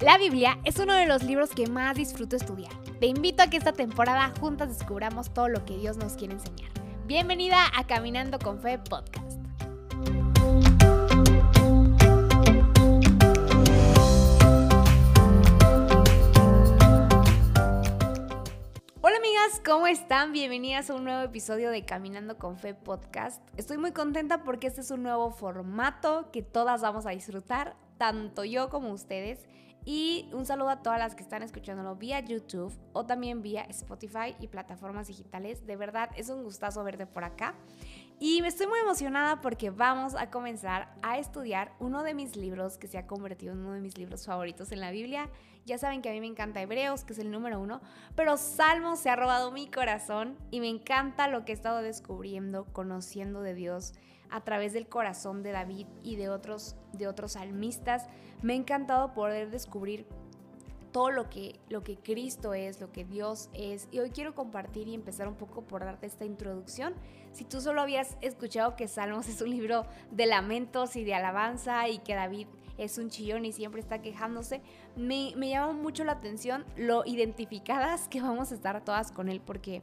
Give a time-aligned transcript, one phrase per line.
[0.00, 2.72] La Biblia es uno de los libros que más disfruto estudiar.
[2.98, 6.68] Te invito a que esta temporada juntas descubramos todo lo que Dios nos quiere enseñar.
[7.06, 9.38] Bienvenida a Caminando con Fe Podcast.
[19.00, 20.32] Hola amigas, ¿cómo están?
[20.32, 23.40] Bienvenidas a un nuevo episodio de Caminando con Fe Podcast.
[23.56, 28.44] Estoy muy contenta porque este es un nuevo formato que todas vamos a disfrutar, tanto
[28.44, 29.46] yo como ustedes.
[29.84, 34.34] Y un saludo a todas las que están escuchándolo vía YouTube o también vía Spotify
[34.40, 35.66] y plataformas digitales.
[35.66, 37.54] De verdad, es un gustazo verte por acá.
[38.18, 42.78] Y me estoy muy emocionada porque vamos a comenzar a estudiar uno de mis libros
[42.78, 45.28] que se ha convertido en uno de mis libros favoritos en la Biblia.
[45.66, 47.80] Ya saben que a mí me encanta Hebreos, que es el número uno,
[48.14, 52.66] pero Salmos se ha robado mi corazón y me encanta lo que he estado descubriendo,
[52.72, 53.94] conociendo de Dios
[54.34, 58.08] a través del corazón de David y de otros, de otros salmistas.
[58.42, 60.06] Me ha encantado poder descubrir
[60.90, 63.86] todo lo que, lo que Cristo es, lo que Dios es.
[63.92, 66.94] Y hoy quiero compartir y empezar un poco por darte esta introducción.
[67.32, 71.88] Si tú solo habías escuchado que Salmos es un libro de lamentos y de alabanza
[71.88, 74.62] y que David es un chillón y siempre está quejándose,
[74.96, 79.40] me, me llama mucho la atención lo identificadas que vamos a estar todas con él
[79.40, 79.82] porque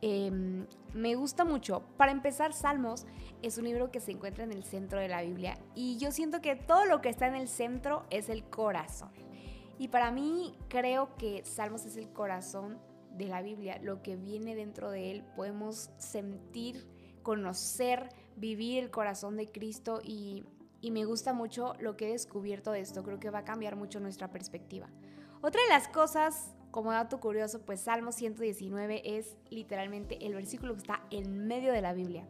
[0.00, 1.82] Em, me gusta mucho.
[1.96, 3.06] Para empezar, Salmos
[3.42, 6.40] es un libro que se encuentra en el centro de la Biblia y yo siento
[6.40, 9.10] que todo lo que está en el centro es el corazón.
[9.78, 12.78] Y para mí creo que Salmos es el corazón
[13.16, 15.24] de la Biblia, lo que viene dentro de él.
[15.34, 16.86] Podemos sentir,
[17.22, 20.44] conocer, vivir el corazón de Cristo y,
[20.80, 23.02] y me gusta mucho lo que he descubierto de esto.
[23.02, 24.88] Creo que va a cambiar mucho nuestra perspectiva.
[25.40, 30.82] Otra de las cosas como dato curioso, pues Salmo 119 es literalmente el versículo que
[30.82, 32.24] está en medio de la Biblia.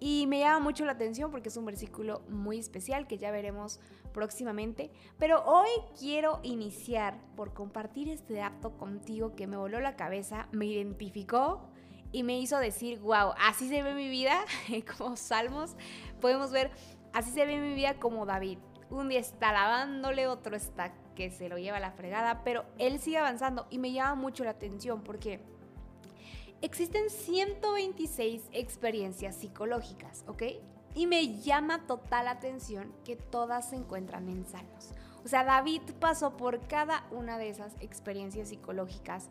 [0.00, 3.78] Y me llama mucho la atención porque es un versículo muy especial que ya veremos
[4.12, 4.90] próximamente.
[5.16, 10.66] Pero hoy quiero iniciar por compartir este dato contigo que me voló la cabeza, me
[10.66, 11.68] identificó
[12.10, 14.44] y me hizo decir, wow, así se ve mi vida,
[14.98, 15.76] como salmos.
[16.20, 16.72] Podemos ver,
[17.12, 18.58] así se ve mi vida como David.
[18.90, 22.98] Un día está lavándole, otro está que se lo lleva a la fregada, pero él
[22.98, 25.40] sigue avanzando y me llama mucho la atención porque
[26.62, 30.42] existen 126 experiencias psicológicas, ¿ok?
[30.94, 34.92] Y me llama total atención que todas se encuentran en Salmos.
[35.24, 39.28] O sea, David pasó por cada una de esas experiencias psicológicas.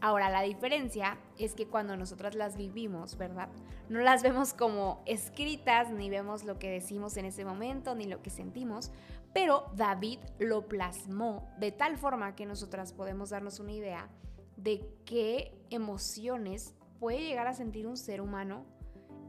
[0.00, 3.48] Ahora, la diferencia es que cuando nosotras las vivimos, ¿verdad?
[3.88, 8.20] No las vemos como escritas, ni vemos lo que decimos en ese momento, ni lo
[8.22, 8.90] que sentimos,
[9.36, 14.08] pero David lo plasmó de tal forma que nosotras podemos darnos una idea
[14.56, 18.64] de qué emociones puede llegar a sentir un ser humano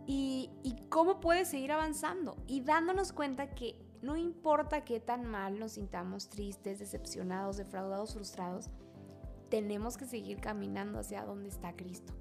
[0.05, 0.49] y,
[0.87, 6.29] cómo puede seguir avanzando y dándonos cuenta que no importa qué tan mal nos sintamos
[6.29, 8.69] tristes, decepcionados, defraudados, frustrados,
[9.49, 12.13] tenemos que seguir caminando hacia donde está Cristo.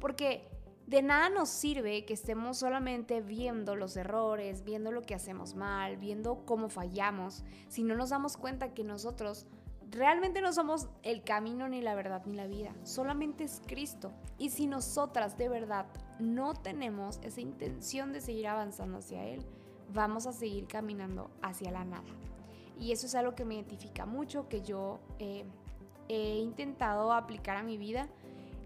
[0.00, 0.48] Porque
[0.86, 5.96] de nada nos sirve que estemos solamente viendo los errores, viendo lo que hacemos mal,
[5.96, 9.46] viendo cómo fallamos, si no nos damos cuenta que nosotros
[9.90, 14.12] realmente no somos el camino ni la verdad ni la vida, solamente es Cristo.
[14.38, 15.86] Y si nosotras de verdad
[16.20, 19.44] no tenemos esa intención de seguir avanzando hacia Él,
[19.92, 22.08] vamos a seguir caminando hacia la nada.
[22.78, 25.44] Y eso es algo que me identifica mucho, que yo eh,
[26.08, 28.08] he intentado aplicar a mi vida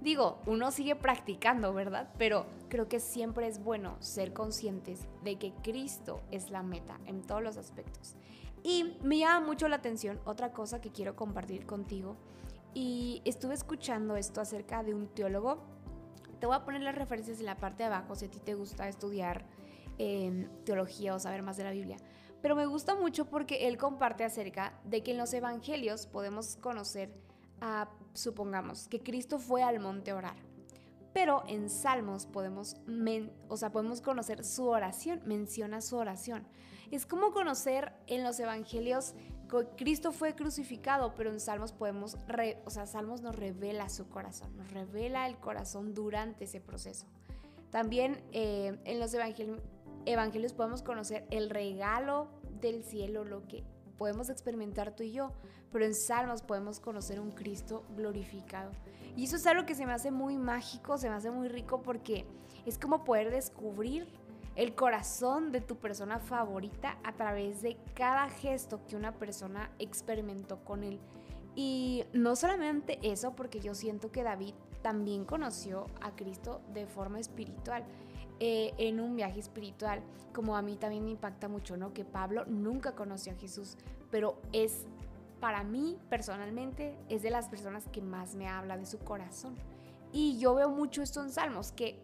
[0.01, 2.09] Digo, uno sigue practicando, ¿verdad?
[2.17, 7.23] Pero creo que siempre es bueno ser conscientes de que Cristo es la meta en
[7.23, 8.17] todos los aspectos.
[8.63, 12.17] Y me llama mucho la atención otra cosa que quiero compartir contigo.
[12.73, 15.59] Y estuve escuchando esto acerca de un teólogo.
[16.39, 18.55] Te voy a poner las referencias en la parte de abajo si a ti te
[18.55, 19.45] gusta estudiar
[19.99, 21.99] em, teología o saber más de la Biblia.
[22.41, 27.13] Pero me gusta mucho porque él comparte acerca de que en los evangelios podemos conocer
[28.15, 30.37] supongamos, que Cristo fue al monte a orar.
[31.13, 32.77] Pero en Salmos podemos,
[33.49, 36.47] o sea, podemos conocer su oración, menciona su oración.
[36.91, 39.15] Es como conocer en los evangelios
[39.49, 42.17] que Cristo fue crucificado, pero en Salmos podemos,
[42.65, 47.07] o sea, Salmos nos revela su corazón, nos revela el corazón durante ese proceso.
[47.71, 52.29] También eh, en los evangelios podemos conocer el regalo
[52.61, 53.65] del cielo, lo que
[54.01, 55.31] podemos experimentar tú y yo,
[55.71, 58.71] pero en Salmos podemos conocer un Cristo glorificado.
[59.15, 61.83] Y eso es algo que se me hace muy mágico, se me hace muy rico
[61.83, 62.25] porque
[62.65, 64.09] es como poder descubrir
[64.57, 70.65] el corazón de tu persona favorita a través de cada gesto que una persona experimentó
[70.65, 70.99] con él.
[71.55, 77.21] Y no solamente eso, porque yo siento que David también conoció a Cristo de forma
[77.21, 77.85] espiritual.
[78.43, 80.03] Eh, en un viaje espiritual,
[80.33, 81.93] como a mí también me impacta mucho, ¿no?
[81.93, 83.77] Que Pablo nunca conoció a Jesús,
[84.11, 84.87] pero es
[85.41, 89.57] para mí personalmente es de las personas que más me habla de su corazón.
[90.11, 92.01] Y yo veo mucho esto en Salmos, que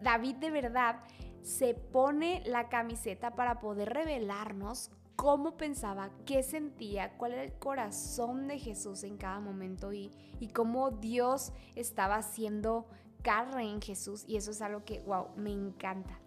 [0.00, 0.96] David de verdad
[1.42, 8.48] se pone la camiseta para poder revelarnos cómo pensaba, qué sentía, cuál era el corazón
[8.48, 12.86] de Jesús en cada momento y, y cómo Dios estaba haciendo
[13.22, 14.24] carne en Jesús.
[14.26, 16.18] Y eso es algo que, wow, me encanta.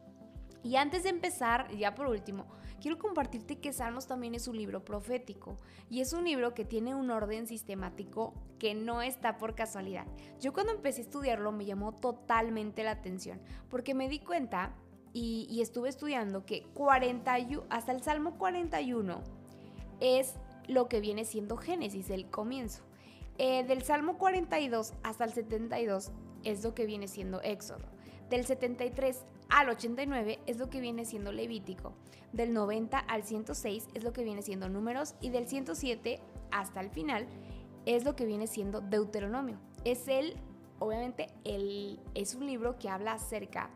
[0.63, 2.45] Y antes de empezar, ya por último,
[2.81, 5.57] quiero compartirte que Salmos también es un libro profético
[5.89, 10.07] y es un libro que tiene un orden sistemático que no está por casualidad.
[10.39, 14.73] Yo cuando empecé a estudiarlo me llamó totalmente la atención porque me di cuenta
[15.11, 17.35] y, estuve estudiando que 40,
[17.69, 19.21] hasta el Salmo 41
[19.99, 20.33] es
[20.67, 22.83] lo que viene siendo Génesis, el comienzo.
[23.37, 26.11] Eh, del Salmo 42 hasta el 72
[26.43, 27.85] es lo que viene siendo Éxodo.
[28.29, 31.93] Del 73 al 89 es lo que viene siendo Levítico.
[32.31, 35.15] Del 90 al 106 es lo que viene siendo Números.
[35.21, 36.19] Y del 107
[36.51, 37.27] hasta el final
[37.85, 39.59] es lo que viene siendo Deuteronomio.
[39.83, 40.35] Es el,
[40.79, 43.69] obviamente, el, es un libro que habla acerca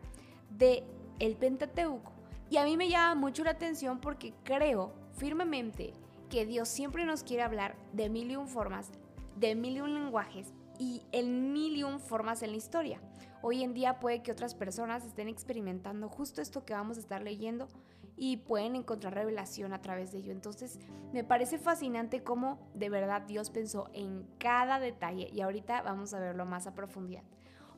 [0.50, 0.84] de
[1.18, 2.12] el Pentateuco.
[2.50, 5.92] Y a mí me llama mucho la atención porque creo firmemente
[6.30, 8.90] que Dios siempre nos quiere hablar de mil y un formas,
[9.36, 13.00] de mil y un lenguajes y en mil y un formas en la historia.
[13.42, 17.22] Hoy en día puede que otras personas estén experimentando justo esto que vamos a estar
[17.22, 17.68] leyendo
[18.16, 20.32] y pueden encontrar revelación a través de ello.
[20.32, 20.78] Entonces
[21.12, 26.18] me parece fascinante cómo de verdad Dios pensó en cada detalle y ahorita vamos a
[26.18, 27.22] verlo más a profundidad.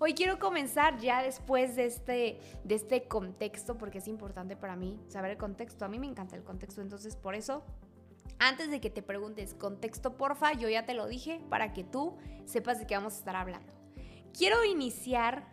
[0.03, 4.99] Hoy quiero comenzar ya después de este, de este contexto, porque es importante para mí
[5.09, 5.85] saber el contexto.
[5.85, 7.63] A mí me encanta el contexto, entonces por eso
[8.39, 12.17] antes de que te preguntes contexto, porfa, yo ya te lo dije para que tú
[12.45, 13.73] sepas de qué vamos a estar hablando.
[14.37, 15.45] Quiero iniciar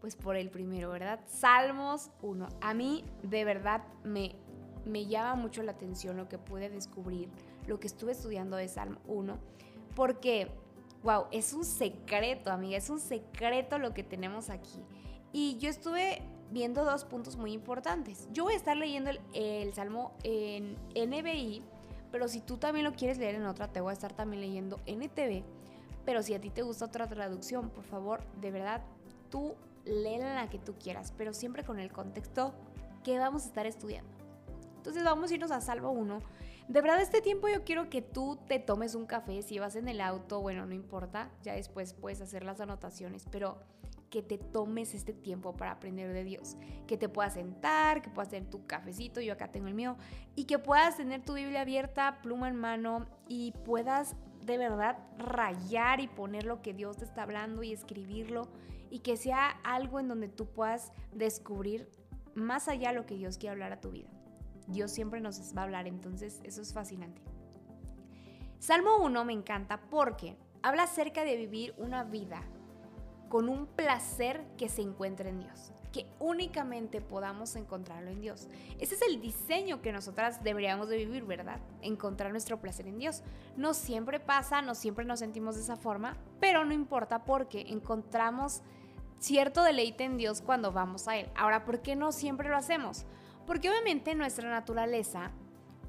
[0.00, 1.20] pues por el primero, ¿verdad?
[1.26, 2.48] Salmos 1.
[2.60, 4.34] A mí de verdad me,
[4.84, 7.30] me llama mucho la atención lo que pude descubrir,
[7.66, 9.38] lo que estuve estudiando de Salmo 1,
[9.94, 10.50] porque
[11.02, 14.82] wow, es un secreto, amiga, es un secreto lo que tenemos aquí.
[15.32, 18.28] Y yo estuve viendo dos puntos muy importantes.
[18.32, 21.62] Yo voy a estar leyendo el, Salmo en NBI,
[22.14, 24.78] pero si tú también lo quieres leer en otra, te voy a estar también leyendo
[24.86, 25.42] NTV.
[26.04, 28.82] Pero si a ti te gusta otra traducción, por favor, de verdad,
[29.32, 32.54] tú léela la que tú quieras, pero siempre con el contexto
[33.02, 34.12] que vamos a estar estudiando.
[34.76, 36.22] Entonces vamos a irnos a Salmo 1
[36.68, 39.42] de verdad, este tiempo yo quiero que tú te tomes un café.
[39.42, 43.58] Si vas en el auto, bueno, no importa, ya después puedes hacer las anotaciones, pero
[44.14, 46.56] que te tomes este tiempo para aprender de Dios.
[46.86, 49.96] Que te puedas sentar, que puedas tener tu cafecito, yo acá tengo el mío,
[50.36, 54.14] y que puedas tener tu Biblia abierta, pluma en mano, y puedas
[54.46, 58.42] de verdad rayar y poner lo que Dios te está hablando y escribirlo,
[58.88, 61.90] y que sea algo en donde tú puedas descubrir
[62.36, 64.10] más allá lo que Dios quiere hablar a tu vida.
[64.68, 67.20] Dios siempre nos va a hablar, entonces eso es fascinante.
[68.60, 72.44] Salmo 1 me encanta porque habla acerca de vivir una vida
[73.34, 78.46] con un placer que se encuentre en Dios, que únicamente podamos encontrarlo en Dios.
[78.78, 81.58] Ese es el diseño que nosotras deberíamos de vivir, ¿verdad?
[81.82, 83.24] Encontrar nuestro placer en Dios.
[83.56, 88.62] No siempre pasa, no siempre nos sentimos de esa forma, pero no importa porque encontramos
[89.18, 91.28] cierto deleite en Dios cuando vamos a Él.
[91.34, 93.04] Ahora, ¿por qué no siempre lo hacemos?
[93.48, 95.32] Porque obviamente nuestra naturaleza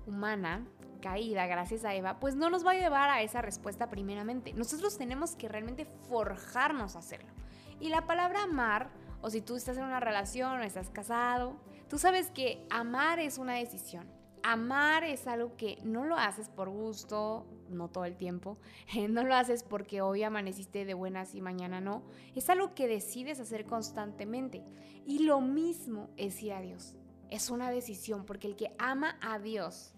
[0.07, 0.65] humana,
[1.00, 4.51] caída gracias a Eva, pues no nos va a llevar a esa respuesta primeramente.
[4.53, 7.35] Nosotros tenemos que realmente forjarnos a hacerlo.
[7.79, 8.89] Y la palabra amar,
[9.22, 11.58] o si tú estás en una relación o estás casado,
[11.89, 14.08] tú sabes que amar es una decisión.
[14.44, 18.58] Amar es algo que no lo haces por gusto, no todo el tiempo,
[19.10, 22.03] no lo haces porque hoy amaneciste de buenas y mañana no,
[22.36, 24.63] es algo que decides hacer constantemente.
[25.05, 26.96] Y lo mismo es ir a Dios
[27.29, 29.94] es una decisión, porque el que ama a Dios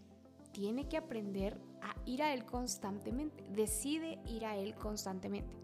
[0.52, 5.56] tiene que aprender a ir a Él constantemente, decide ir a Él constantemente.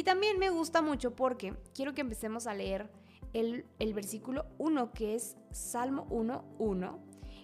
[0.00, 2.90] Y también me gusta mucho porque quiero que empecemos a leer
[3.34, 6.98] el, versículo 1, que es Salmo 1, 1,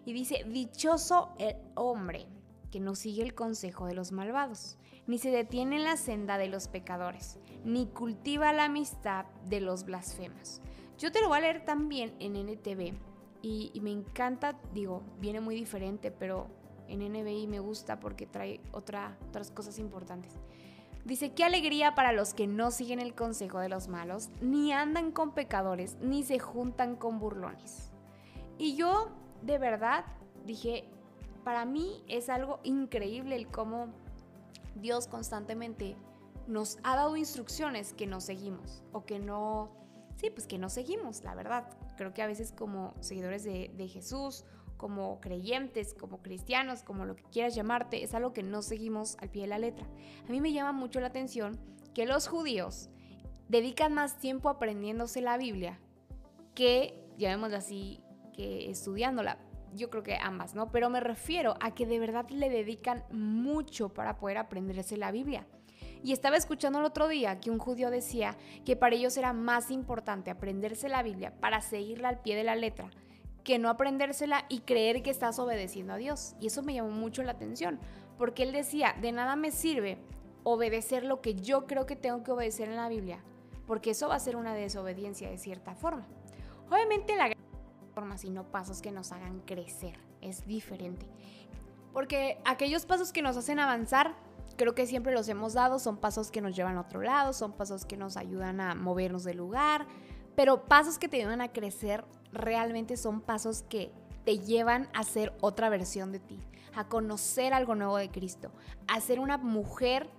[0.06, 2.26] y dice, dichoso el hombre
[2.70, 6.48] que no sigue el consejo de los malvados, ni se detiene en la senda de
[6.48, 10.62] los pecadores, ni cultiva la amistad de los blasfemas.
[10.96, 12.94] Yo te lo voy a leer también en NTV
[13.42, 16.46] y, me encanta, digo, viene muy diferente, pero
[16.88, 20.40] en NBI me gusta porque trae otra, otras cosas importantes.
[21.06, 25.12] Dice, qué alegría para los que no siguen el consejo de los malos, ni andan
[25.12, 27.92] con pecadores, ni se juntan con burlones.
[28.58, 30.04] Y yo, de verdad,
[30.44, 30.88] dije,
[31.44, 33.86] para mí es algo increíble el cómo
[34.74, 35.94] Dios constantemente
[36.48, 39.70] nos ha dado instrucciones que no seguimos o que no,
[40.16, 41.68] sí, pues que no seguimos, la verdad.
[41.96, 44.44] Creo que a veces como seguidores de, Jesús
[44.76, 49.30] como creyentes, como cristianos, como lo que quieras llamarte, es algo que no seguimos al
[49.30, 49.86] pie de la letra.
[50.28, 51.58] A mí me llama mucho la atención
[51.94, 52.90] que los judíos
[53.48, 55.80] dedican más tiempo aprendiéndose la Biblia
[56.54, 58.00] que, llamémoslo así,
[58.34, 59.38] que estudiándola.
[59.74, 60.70] Yo creo que ambas, ¿no?
[60.72, 65.46] Pero me refiero a que de verdad le dedican mucho para poder aprenderse la Biblia.
[66.02, 69.70] Y estaba escuchando el otro día que un judío decía que para ellos era más
[69.70, 72.90] importante aprenderse la Biblia para seguirla al pie de la letra
[73.46, 76.34] que no aprendérsela y creer que estás obedeciendo a Dios.
[76.40, 77.78] Y eso me llamó mucho la atención,
[78.18, 79.98] porque él decía, de nada me sirve
[80.42, 83.22] obedecer lo que yo creo que tengo que obedecer en la Biblia,
[83.68, 86.08] porque eso va a ser una desobediencia de cierta forma.
[86.68, 87.30] Obviamente la
[87.94, 91.06] forma, sino pasos que nos hagan crecer, es diferente.
[91.92, 94.16] Porque aquellos pasos que nos hacen avanzar,
[94.56, 97.52] creo que siempre los hemos dado, son pasos que nos llevan a otro lado, son
[97.52, 99.86] pasos que nos ayudan a movernos del lugar,
[100.34, 103.90] pero pasos que te ayudan a crecer realmente son pasos que
[104.24, 106.40] te llevan a ser otra versión de ti,
[106.74, 108.50] a conocer algo nuevo de Cristo,
[108.88, 110.10] a ser una mujer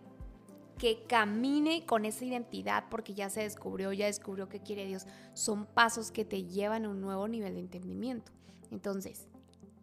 [0.78, 5.08] que camine con esa identidad porque ya se descubrió, ya descubrió qué quiere Dios.
[5.34, 8.32] Son pasos que te llevan a un nuevo nivel de entendimiento.
[8.72, 9.28] Entonces,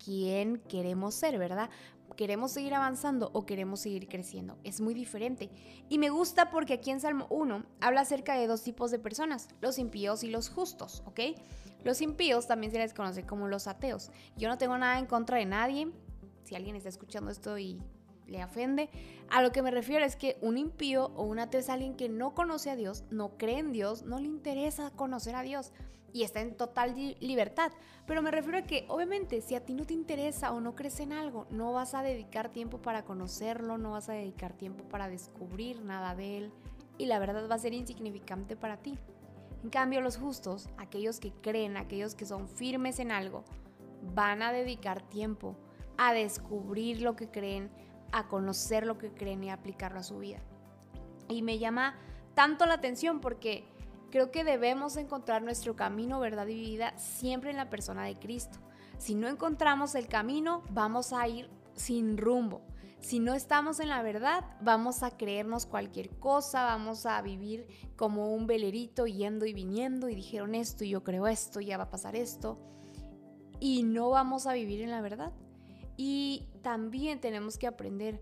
[0.03, 1.71] ¿quién queremos ser, verdad?
[2.17, 4.57] ¿Queremos seguir avanzando o queremos seguir creciendo?
[4.63, 5.51] Es muy diferente.
[5.89, 9.49] Y me gusta porque aquí en Salmo 1 habla acerca de dos tipos de personas,
[9.61, 11.21] los impíos y los justos, ¿ok?
[11.83, 14.11] Los impíos también se les conoce como los ateos.
[14.37, 15.93] Yo no tengo nada en contra de nadie.
[16.45, 17.83] Si alguien está escuchando esto y
[18.27, 18.91] le ofende,
[19.31, 22.09] a lo que me refiero es que un impío o un ateo es alguien que
[22.09, 25.73] no conoce a Dios, no cree en Dios, no le interesa conocer a Dios
[26.13, 27.73] y está en total libertad.
[28.07, 31.01] Pero me refiero a que obviamente si a ti no te interesa o no crees
[31.01, 35.09] en algo, no vas a dedicar tiempo para conocerlo, no vas a dedicar tiempo para
[35.09, 36.53] descubrir nada de él
[36.99, 38.97] y la verdad va a ser insignificante para ti.
[39.65, 43.45] En cambio, los justos, aquellos que creen, aquellos que son firmes en algo,
[44.15, 45.57] van a dedicar tiempo
[45.97, 47.71] a descubrir lo que creen,
[48.17, 50.39] a conocer lo que creen y aplicarlo a su vida.
[51.29, 51.97] Y me llama
[52.35, 53.65] tanto la atención porque
[54.15, 58.61] Creo que debemos encontrar nuestro camino, verdad y vida siempre en la persona de Cristo.
[58.97, 62.63] Si no encontramos el camino, vamos a ir sin rumbo.
[63.01, 67.67] Si no estamos en la verdad, vamos a creernos cualquier cosa, vamos a vivir
[67.97, 71.83] como un velerito yendo y viniendo y dijeron esto y yo creo esto, ya va
[71.83, 72.57] a pasar esto.
[73.59, 75.33] Y no vamos a vivir en la verdad.
[75.97, 78.21] Y también tenemos que aprender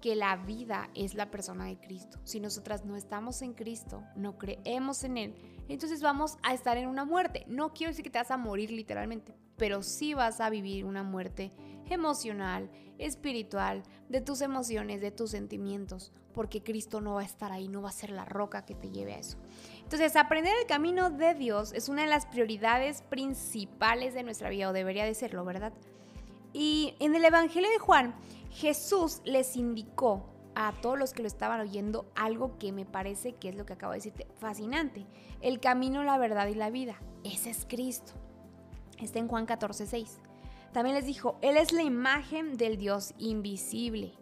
[0.00, 2.18] que la vida es la persona de Cristo.
[2.24, 5.34] Si nosotras no estamos en Cristo, no creemos en Él,
[5.68, 7.44] entonces vamos a estar en una muerte.
[7.46, 11.04] No quiero decir que te vas a morir literalmente, pero sí vas a vivir una
[11.04, 11.52] muerte
[11.88, 17.68] emocional, espiritual, de tus emociones, de tus sentimientos, porque Cristo no va a estar ahí,
[17.68, 19.38] no va a ser la roca que te lleve a eso.
[19.82, 24.68] Entonces, aprender el camino de Dios es una de las prioridades principales de nuestra vida,
[24.68, 25.72] o debería de serlo, ¿verdad?
[26.52, 28.14] Y en el Evangelio de Juan,
[28.50, 33.48] Jesús les indicó a todos los que lo estaban oyendo algo que me parece que
[33.48, 35.06] es lo que acabo de decirte, fascinante.
[35.40, 37.00] El camino, la verdad y la vida.
[37.24, 38.12] Ese es Cristo.
[38.98, 40.20] Está en Juan 14, 6.
[40.72, 44.12] También les dijo, Él es la imagen del Dios invisible.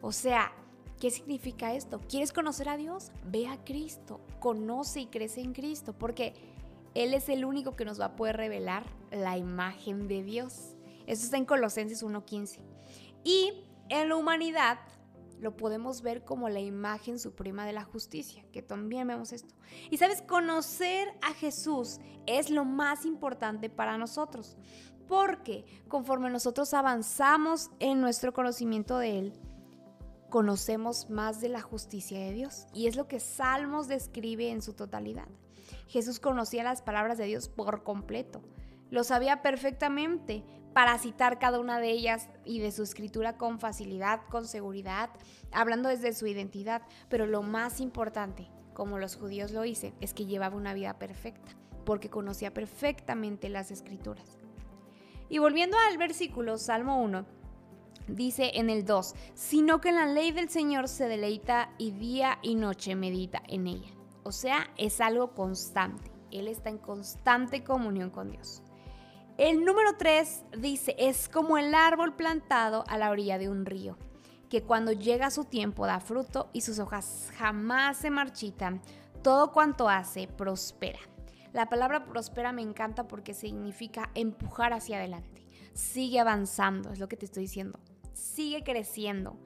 [0.00, 0.52] O sea,
[0.98, 2.00] ¿qué significa esto?
[2.08, 3.12] ¿Quieres conocer a Dios?
[3.24, 6.34] Ve a Cristo, conoce y crece en Cristo, porque
[6.94, 10.76] Él es el único que nos va a poder revelar la imagen de Dios.
[11.10, 12.60] Eso está en Colosenses 1.15.
[13.24, 13.52] Y
[13.88, 14.78] en la humanidad
[15.40, 19.52] lo podemos ver como la imagen suprema de la justicia, que también vemos esto.
[19.90, 24.56] Y sabes, conocer a Jesús es lo más importante para nosotros,
[25.08, 29.32] porque conforme nosotros avanzamos en nuestro conocimiento de Él,
[30.28, 32.68] conocemos más de la justicia de Dios.
[32.72, 35.26] Y es lo que Salmos describe en su totalidad.
[35.88, 38.42] Jesús conocía las palabras de Dios por completo.
[38.90, 44.20] Lo sabía perfectamente para citar cada una de ellas y de su escritura con facilidad,
[44.30, 45.10] con seguridad,
[45.52, 46.82] hablando desde su identidad.
[47.08, 51.52] Pero lo más importante, como los judíos lo dicen, es que llevaba una vida perfecta,
[51.84, 54.38] porque conocía perfectamente las escrituras.
[55.28, 57.24] Y volviendo al versículo, Salmo 1,
[58.08, 62.38] dice en el 2, sino que en la ley del Señor se deleita y día
[62.42, 63.90] y noche medita en ella.
[64.22, 66.10] O sea, es algo constante.
[66.30, 68.62] Él está en constante comunión con Dios.
[69.40, 73.96] El número 3 dice, es como el árbol plantado a la orilla de un río,
[74.50, 78.82] que cuando llega su tiempo da fruto y sus hojas jamás se marchitan,
[79.22, 80.98] todo cuanto hace prospera.
[81.54, 85.46] La palabra prospera me encanta porque significa empujar hacia adelante.
[85.72, 87.80] Sigue avanzando, es lo que te estoy diciendo.
[88.12, 89.38] Sigue creciendo.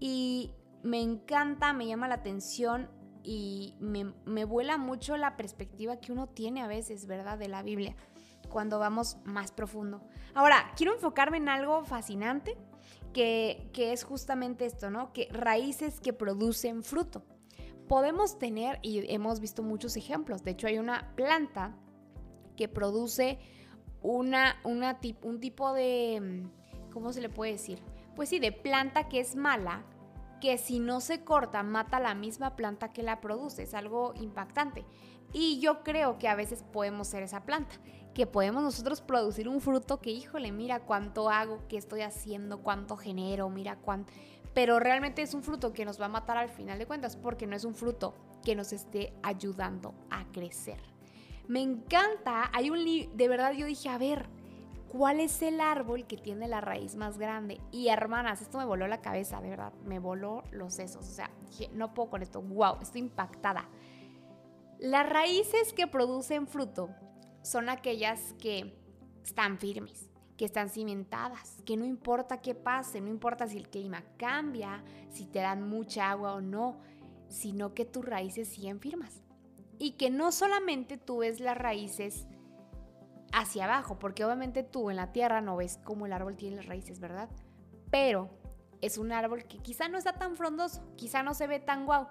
[0.00, 2.88] Y me encanta, me llama la atención
[3.22, 7.36] y me, me vuela mucho la perspectiva que uno tiene a veces, ¿verdad?
[7.36, 7.94] De la Biblia
[8.52, 10.02] cuando vamos más profundo.
[10.34, 12.56] Ahora, quiero enfocarme en algo fascinante
[13.12, 15.12] que, que es justamente esto, ¿no?
[15.12, 17.24] Que raíces que producen fruto.
[17.88, 21.74] Podemos tener, y hemos visto muchos ejemplos, de hecho hay una planta
[22.56, 23.38] que produce
[24.02, 26.46] una, una un tipo de,
[26.92, 27.80] ¿cómo se le puede decir?
[28.14, 29.84] Pues sí, de planta que es mala,
[30.42, 33.62] que si no se corta mata la misma planta que la produce.
[33.62, 34.84] Es algo impactante.
[35.32, 37.76] Y yo creo que a veces podemos ser esa planta,
[38.14, 42.96] que podemos nosotros producir un fruto que, híjole, mira cuánto hago, qué estoy haciendo, cuánto
[42.96, 44.12] genero, mira cuánto...
[44.54, 47.46] Pero realmente es un fruto que nos va a matar al final de cuentas porque
[47.46, 48.14] no es un fruto
[48.44, 50.78] que nos esté ayudando a crecer.
[51.48, 54.28] Me encanta, hay un libro, de verdad yo dije, a ver,
[54.88, 57.60] ¿cuál es el árbol que tiene la raíz más grande?
[57.70, 61.30] Y hermanas, esto me voló la cabeza, de verdad, me voló los sesos, o sea,
[61.46, 63.68] dije, no puedo con esto, wow, estoy impactada.
[64.78, 66.90] Las raíces que producen fruto
[67.42, 68.74] son aquellas que
[69.24, 74.02] están firmes, que están cimentadas, que no importa qué pase, no importa si el clima
[74.16, 76.80] cambia, si te dan mucha agua o no,
[77.28, 79.22] sino que tus raíces siguen firmes
[79.78, 82.26] y que no solamente tú ves las raíces
[83.32, 86.66] hacia abajo, porque obviamente tú en la tierra no ves cómo el árbol tiene las
[86.66, 87.28] raíces, ¿verdad?
[87.90, 88.30] Pero
[88.80, 92.08] es un árbol que quizá no está tan frondoso, quizá no se ve tan guau,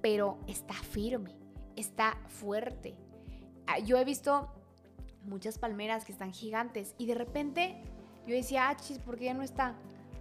[0.00, 1.36] pero está firme,
[1.76, 2.96] está fuerte.
[3.66, 4.50] Ah, yo he visto
[5.24, 7.82] muchas palmeras que están gigantes y de repente
[8.26, 9.74] yo decía, ah, chis, ¿por qué ya no está?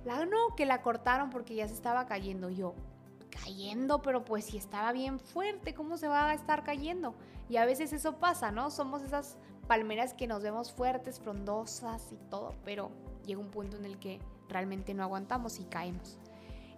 [0.06, 2.50] La no, que la cortaron porque ya se estaba cayendo.
[2.50, 2.74] Yo,
[3.30, 7.16] cayendo, pero pues si estaba bien fuerte, ¿cómo se va a estar cayendo?
[7.50, 8.72] Y a veces eso pasa, ¿no?
[8.72, 12.92] Somos esas palmeras que nos vemos fuertes, frondosas y todo, pero
[13.26, 16.18] llega un punto en el que realmente no aguantamos y caemos.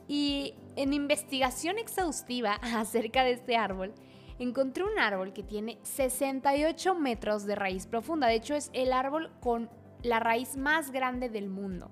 [0.08, 3.94] Y en investigación exhaustiva acerca de este árbol,
[4.43, 8.27] encontré un árbol que tiene 68 metros de raíz profunda.
[8.27, 9.69] De hecho, es el árbol con
[10.01, 11.91] la raíz más grande del mundo.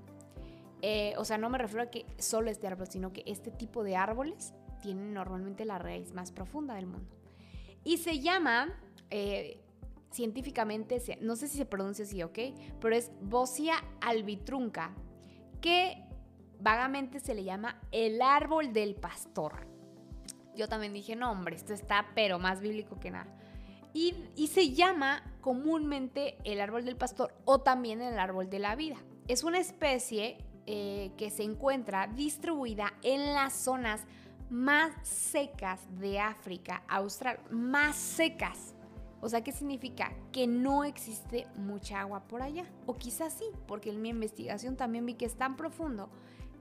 [0.82, 3.84] Eh, o sea, no me refiero a que solo este árbol, sino que este tipo
[3.84, 7.16] de árboles tienen normalmente la raíz más profunda del mundo.
[7.84, 8.74] Y se llama,
[9.10, 9.62] eh,
[10.12, 12.40] científicamente, no sé si se pronuncia así, ¿ok?
[12.80, 14.94] Pero es Bosia albitrunca,
[15.62, 16.04] que
[16.60, 19.71] vagamente se le llama el árbol del pastor.
[20.62, 23.26] Yo también dije, no, hombre, esto está pero más bíblico que nada.
[23.96, 28.76] Y, y se llama comúnmente el árbol del pastor o también el árbol de la
[28.76, 28.98] vida.
[29.28, 34.02] Es una especie eh, que se encuentra distribuida en las zonas
[34.52, 38.76] más secas de África Austral, más secas.
[39.20, 40.14] O sea, ¿qué significa?
[40.32, 42.66] Que no existe mucha agua por allá.
[42.86, 46.12] O quizás sí, porque en mi investigación también vi que es tan profundo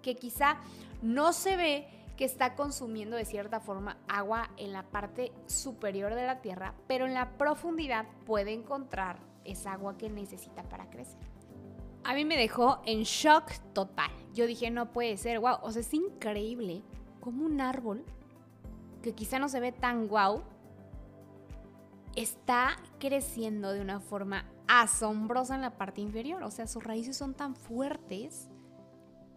[0.00, 0.56] que quizá
[1.02, 6.26] no se ve que está consumiendo de cierta forma agua en la parte superior de
[6.26, 11.30] la Tierra, pero en la profundidad puede encontrar esa agua que necesita para crecer
[12.04, 14.10] a mí me dejó en shock total.
[14.32, 16.82] Yo dije, no puede ser, wow, o sea, es increíble
[17.20, 18.04] como un árbol
[19.02, 20.42] que quizá no se ve tan guau,
[22.16, 26.42] está creciendo de una forma asombrosa en la parte inferior.
[26.42, 28.49] O sea, sus raíces son tan fuertes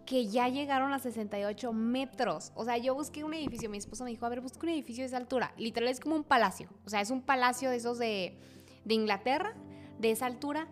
[0.06, 2.52] que ya llegaron a 68 metros.
[2.56, 5.04] O sea, yo busqué un edificio, mi esposo me dijo, a ver, busca un edificio
[5.04, 5.54] de esa altura.
[5.58, 6.70] Literal es como un palacio.
[6.86, 8.38] O sea, es un palacio de esos de,
[8.86, 9.56] de Inglaterra,
[10.00, 10.68] de esa altura.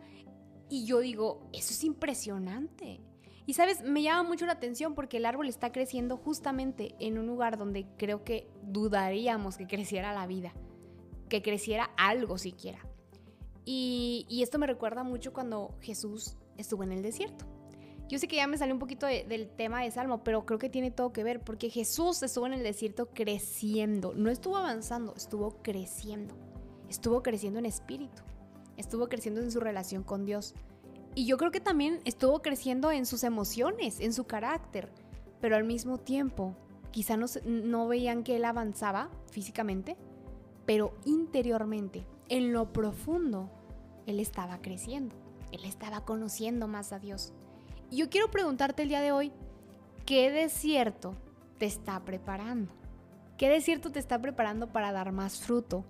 [0.70, 3.02] Y yo digo, eso es impresionante.
[3.46, 7.28] Y sabes, me llama mucho la atención porque el árbol está creciendo justamente en un
[7.28, 10.54] lugar donde creo que dudaríamos que creciera la vida,
[11.28, 12.80] que creciera algo siquiera.
[13.66, 17.46] Y, esto me recuerda mucho cuando Jesús estuvo en el desierto.
[18.12, 20.70] Yo sé que ya me salió un poquito del tema de Salmo, pero creo que
[20.70, 25.62] tiene todo que ver porque Jesús estuvo en el desierto creciendo, no estuvo avanzando, estuvo
[25.64, 26.36] creciendo,
[26.90, 28.22] estuvo creciendo en espíritu.
[28.76, 30.56] Estuvo creciendo en su relación con Dios.
[31.16, 34.90] Y yo creo que también estuvo creciendo en sus emociones, en su carácter,
[35.40, 36.58] pero al mismo tiempo
[36.92, 39.96] quizá no, no veían que él avanzaba físicamente,
[40.66, 43.50] pero interiormente, en lo profundo,
[44.06, 45.16] él estaba creciendo,
[45.54, 47.32] él estaba conociendo más a Dios.
[47.92, 49.32] Yo quiero preguntarte el día de hoy,
[50.06, 51.16] ¿qué desierto
[51.58, 52.72] te está preparando?
[53.38, 55.86] ¿Qué desierto te está preparando para dar más fruto?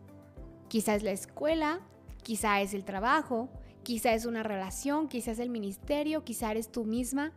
[0.68, 1.82] Quizás es la escuela,
[2.24, 3.50] Quizá es el trabajo,
[3.84, 7.34] quizá es una relación, quizá es el ministerio, quizá eres tú misma.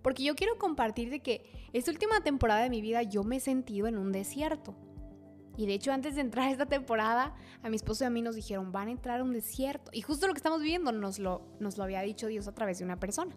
[0.00, 3.40] Porque yo quiero compartir de que esta última temporada de mi vida yo me he
[3.40, 4.74] sentido en un desierto.
[5.56, 8.34] Y de hecho antes de entrar esta temporada, a mi esposo y a mí nos
[8.34, 9.90] dijeron, van a entrar a un desierto.
[9.92, 12.78] Y justo lo que estamos viviendo nos lo, nos lo había dicho Dios a través
[12.78, 13.34] de una persona.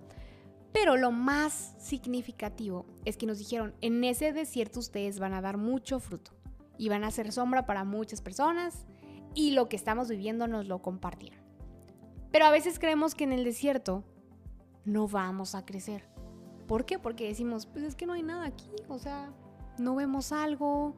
[0.76, 5.56] Pero lo más significativo es que nos dijeron, en ese desierto ustedes van a dar
[5.56, 6.32] mucho fruto
[6.78, 8.86] y van a ser sombra para muchas personas
[9.34, 11.40] y lo que estamos viviendo nos lo compartieron.
[12.30, 14.04] Pero a veces creemos que en el desierto
[14.84, 16.10] no vamos a crecer.
[16.68, 17.00] ¿Por qué?
[17.00, 19.32] Porque decimos, pues es que no hay nada aquí, o sea,
[19.80, 20.94] no vemos algo,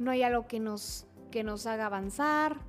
[0.00, 2.60] no hay algo que nos, que nos haga avanzar,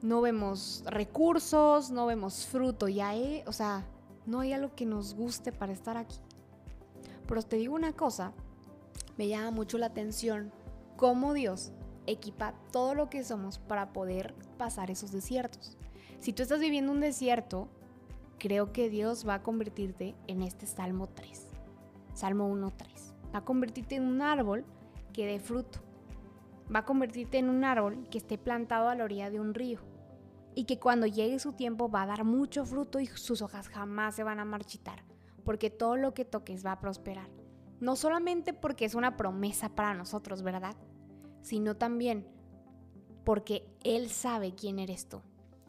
[0.00, 3.84] no vemos recursos, no vemos fruto, ya, eh, o sea,
[4.26, 6.18] no hay algo que nos guste para estar aquí.
[7.26, 8.32] Pero te digo una cosa,
[9.16, 10.52] me llama mucho la atención
[10.96, 11.72] cómo Dios
[12.06, 15.76] equipa todo lo que somos para poder pasar esos desiertos.
[16.18, 17.68] Si tú estás viviendo un desierto,
[18.38, 21.48] creo que Dios va a convertirte en este Salmo 3.
[22.14, 23.32] Salmo 1.3.
[23.34, 24.64] Va a convertirte en un árbol
[25.12, 25.80] que dé fruto.
[26.74, 29.80] Va a convertirte en un árbol que esté plantado a la orilla de un río.
[30.54, 34.14] Y que cuando llegue su tiempo va a dar mucho fruto y sus hojas jamás
[34.14, 35.04] se van a marchitar.
[35.44, 37.28] Porque todo lo que toques va a prosperar.
[37.80, 40.76] No solamente porque es una promesa para nosotros, ¿verdad?
[41.40, 42.28] Sino también
[43.24, 45.22] porque Él sabe quién eres tú.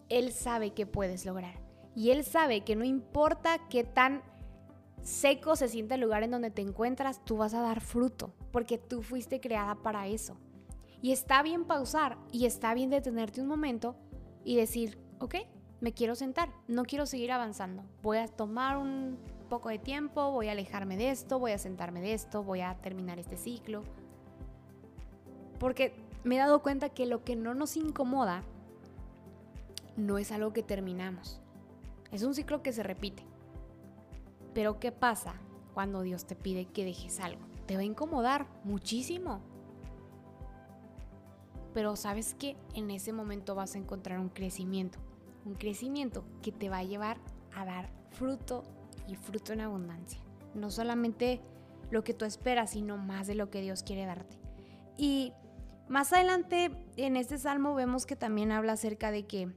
[0.10, 1.60] Él sabe qué puedes lograr.
[1.96, 4.22] Y Él sabe que no importa qué tan
[5.02, 8.78] seco se siente el lugar en donde te encuentras, tú vas a dar fruto, porque
[8.78, 10.38] tú fuiste creada para eso.
[11.02, 13.96] Y está bien pausar y está bien detenerte un momento
[14.44, 15.36] y decir, ok,
[15.82, 19.18] me quiero sentar, no quiero seguir avanzando, voy a tomar un
[19.50, 22.76] poco de tiempo, voy a alejarme de esto, voy a sentarme de esto, voy a
[22.76, 23.84] terminar este ciclo.
[25.60, 28.44] Porque me he dado cuenta que lo que no nos incomoda
[29.96, 31.40] no es algo que terminamos.
[32.12, 33.24] Es un ciclo que se repite.
[34.54, 35.36] Pero ¿qué pasa
[35.74, 37.42] cuando Dios te pide que dejes algo?
[37.66, 39.42] Te va a incomodar muchísimo.
[41.74, 45.00] Pero sabes que en ese momento vas a encontrar un crecimiento.
[45.46, 47.18] Un crecimiento que te va a llevar
[47.56, 48.64] a dar fruto
[49.08, 50.20] y fruto en abundancia.
[50.54, 51.42] No solamente
[51.92, 54.38] lo que tú esperas, sino más de lo que Dios quiere darte.
[54.98, 55.34] Y
[55.88, 59.54] más adelante en este salmo vemos que también habla acerca de que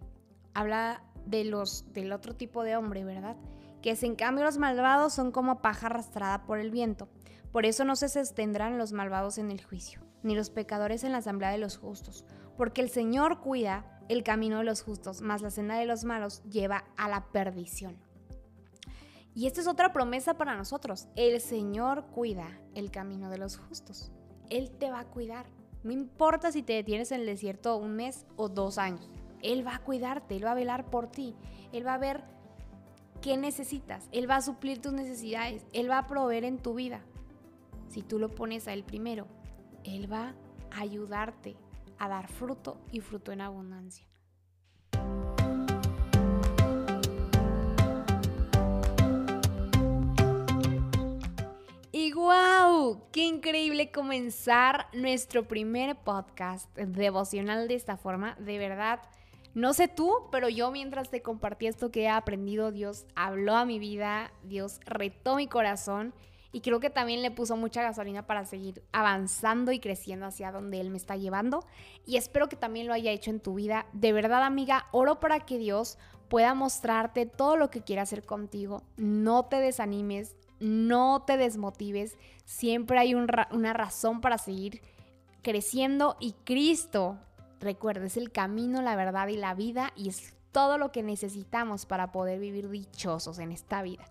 [0.55, 3.37] habla de los del otro tipo de hombre, ¿verdad?
[3.83, 7.09] Que en cambio los malvados son como paja arrastrada por el viento.
[7.53, 11.19] Por eso no se sostendrán los malvados en el juicio, ni los pecadores en la
[11.19, 12.25] asamblea de los justos,
[12.57, 16.43] porque el Señor cuida el camino de los justos, mas la senda de los malos
[16.45, 17.97] lleva a la perdición.
[19.37, 21.09] Y esta es otra promesa para nosotros.
[21.15, 24.11] El Señor cuida el camino de los justos.
[24.49, 25.45] Él te va a cuidar.
[25.85, 29.11] No importa si te detienes en el desierto un mes o dos años.
[29.43, 31.37] Él va a cuidarte, Él va a velar por ti.
[31.73, 32.25] Él va a ver
[33.21, 34.09] qué necesitas.
[34.11, 35.67] Él va a suplir tus necesidades.
[35.75, 37.03] Él va a proveer en tu vida.
[37.89, 39.27] Si tú lo pones a Él primero,
[39.87, 40.35] Él va
[40.73, 41.57] a ayudarte
[41.99, 44.05] a dar fruto y fruto en abundancia.
[51.93, 58.35] Y wow, qué increíble comenzar nuestro primer podcast devocional de esta forma.
[58.41, 59.01] De verdad,
[59.55, 63.65] no sé tú, pero yo mientras te compartí esto que he aprendido, Dios habló a
[63.65, 66.13] mi vida, Dios retó mi corazón
[66.57, 70.81] y creo que también le puso mucha gasolina para seguir avanzando y creciendo hacia donde
[70.81, 71.67] Él me está llevando.
[72.07, 73.85] Y espero que también lo haya hecho en tu vida.
[73.93, 75.99] De verdad, amiga, oro para que Dios
[76.31, 78.85] pueda mostrarte todo lo que quiere hacer contigo.
[78.97, 82.17] No te desanimes, no te desmotives.
[82.47, 84.81] Siempre hay una razón para seguir
[85.43, 87.19] creciendo y Cristo
[87.61, 91.85] Recuerda, es el camino, la verdad y la vida y es todo lo que necesitamos
[91.85, 94.07] para poder vivir dichosos en esta vida.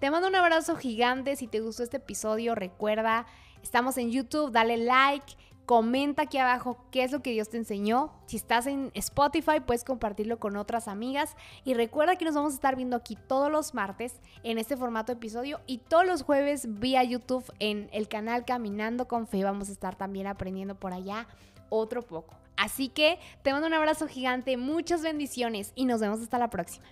[0.00, 1.36] Te mando un abrazo gigante.
[1.36, 3.26] Si te gustó este episodio, recuerda,
[3.62, 8.10] estamos en YouTube, dale like, comenta aquí abajo qué es lo que Dios te enseñó.
[8.26, 11.36] Si estás en Spotify, puedes compartirlo con otras amigas.
[11.64, 15.12] Y recuerda que nos vamos a estar viendo aquí todos los martes en este formato
[15.12, 19.44] de episodio y todos los jueves vía YouTube en el canal Caminando con Fe.
[19.44, 21.28] Vamos a estar también aprendiendo por allá
[21.68, 22.34] otro poco.
[22.56, 26.86] Así que te mando un abrazo gigante, muchas bendiciones y nos vemos hasta la próxima.